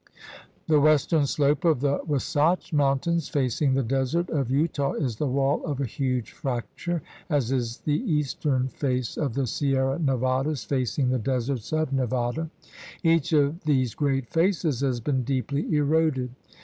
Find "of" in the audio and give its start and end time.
1.63-1.79, 4.31-4.49, 5.63-5.79, 9.15-9.35, 11.71-11.93, 13.31-13.61